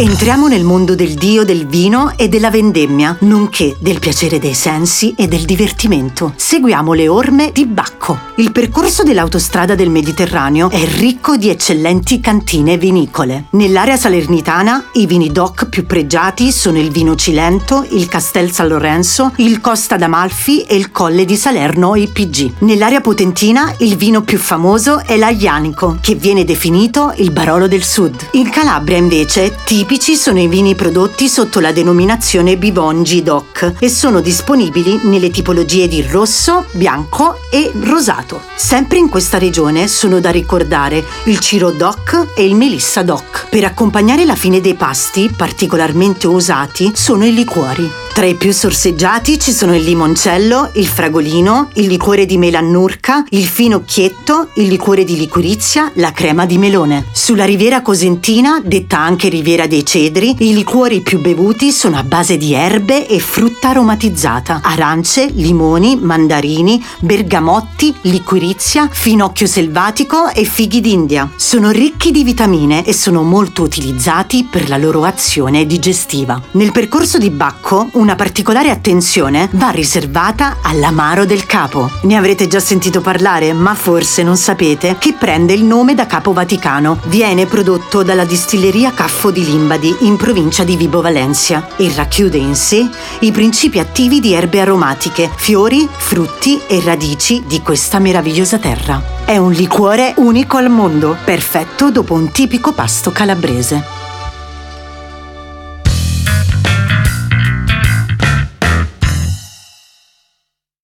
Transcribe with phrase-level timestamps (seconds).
[0.00, 5.12] Entriamo nel mondo del dio del vino e della vendemmia, nonché del piacere dei sensi
[5.16, 6.34] e del divertimento.
[6.36, 8.16] Seguiamo le orme di Bacco.
[8.36, 13.46] Il percorso dell'autostrada del Mediterraneo è ricco di eccellenti cantine vinicole.
[13.50, 19.32] Nell'area salernitana i vini DOC più pregiati sono il vino Cilento, il Castel San Lorenzo,
[19.38, 22.52] il Costa d'Amalfi e il Colle di Salerno IPG.
[22.60, 28.28] Nell'area potentina il vino più famoso è l'Aglianico, che viene definito il Barolo del Sud.
[28.34, 33.88] In Calabria invece tipico tipici sono i vini prodotti sotto la denominazione Bivongi DOC e
[33.88, 38.42] sono disponibili nelle tipologie di rosso, bianco e rosato.
[38.54, 43.46] Sempre in questa regione sono da ricordare il Ciro DOC e il Melissa DOC.
[43.48, 48.07] Per accompagnare la fine dei pasti, particolarmente usati, sono i liquori.
[48.18, 53.44] Tra i più sorseggiati ci sono il limoncello, il fragolino, il liquore di melannurca, il
[53.44, 57.04] finocchietto, il liquore di liquirizia, la crema di melone.
[57.12, 62.36] Sulla riviera cosentina, detta anche riviera dei cedri, i liquori più bevuti sono a base
[62.36, 71.30] di erbe e frutta aromatizzata, arance, limoni, mandarini, bergamotti, liquirizia, finocchio selvatico e fighi d'India.
[71.36, 76.42] Sono ricchi di vitamine e sono molto utilizzati per la loro azione digestiva.
[76.54, 81.90] Nel percorso di Bacco, un una particolare attenzione va riservata all'amaro del capo.
[82.04, 86.32] Ne avrete già sentito parlare, ma forse non sapete che prende il nome da Capo
[86.32, 87.00] Vaticano.
[87.04, 92.54] Viene prodotto dalla distilleria Caffo di Limbadi in provincia di Vibo Valencia e racchiude in
[92.54, 92.88] sé
[93.20, 99.02] i principi attivi di erbe aromatiche, fiori, frutti e radici di questa meravigliosa terra.
[99.26, 103.97] È un liquore unico al mondo, perfetto dopo un tipico pasto calabrese.